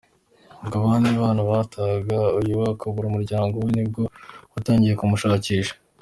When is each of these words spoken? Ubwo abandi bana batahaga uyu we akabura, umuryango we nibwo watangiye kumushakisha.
Ubwo 0.61 0.75
abandi 0.81 1.09
bana 1.23 1.41
batahaga 1.49 2.19
uyu 2.39 2.53
we 2.59 2.65
akabura, 2.73 3.05
umuryango 3.07 3.53
we 3.63 3.69
nibwo 3.75 4.01
watangiye 4.53 4.93
kumushakisha. 4.99 5.73